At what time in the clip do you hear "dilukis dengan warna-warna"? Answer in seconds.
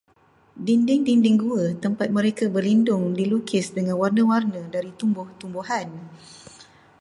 3.19-4.61